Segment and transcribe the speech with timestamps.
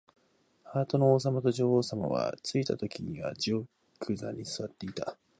[0.63, 3.65] ハートの王さまと女王さまは、ついたときには玉
[4.17, 5.15] 座にすわっていました。